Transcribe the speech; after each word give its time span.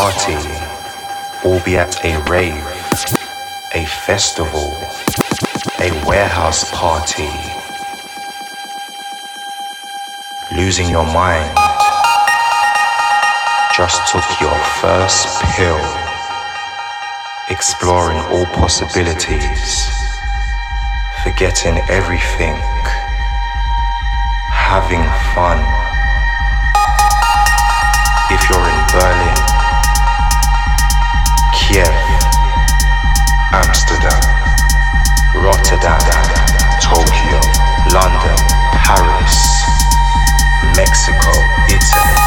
Party, 0.00 0.40
or 1.44 1.60
be 1.60 1.76
at 1.76 2.02
a 2.06 2.16
rave, 2.22 2.64
a 3.74 3.84
festival, 3.84 4.72
a 5.78 5.90
warehouse 6.08 6.70
party. 6.72 7.28
Losing 10.56 10.88
your 10.88 11.04
mind. 11.04 11.54
Just 13.76 14.10
took 14.10 14.24
your 14.40 14.58
first 14.80 15.28
pill. 15.52 15.84
Exploring 17.50 18.20
all 18.32 18.46
possibilities. 18.46 19.86
Forgetting 21.22 21.76
everything. 21.90 22.56
Having 24.48 25.04
fun. 25.34 25.79
Kiev, 31.70 31.86
Amsterdam, 33.54 34.18
Rotterdam, 35.38 36.02
Tokyo, 36.82 37.38
London, 37.94 38.38
Paris, 38.82 39.38
Mexico, 40.74 41.30
Italy, 41.70 42.18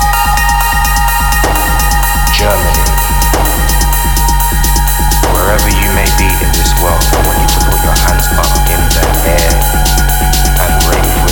Germany, 2.40 2.88
wherever 5.36 5.68
you 5.76 5.92
may 5.92 6.08
be 6.16 6.32
in 6.40 6.50
this 6.56 6.72
world, 6.80 7.04
I 7.12 7.20
want 7.28 7.36
you 7.44 7.48
to 7.52 7.60
put 7.68 7.84
your 7.84 7.98
hands 8.00 8.32
up 8.40 8.48
in 8.72 8.80
the 8.96 9.04
air 9.28 9.60
and 10.56 10.72
rave 10.88 11.23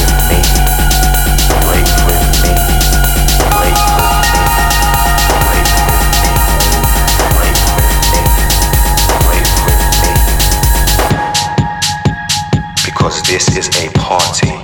this 13.32 13.56
is 13.56 13.70
a 13.82 13.90
party 13.94 14.61